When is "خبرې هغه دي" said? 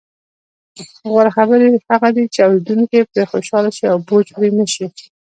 1.37-2.25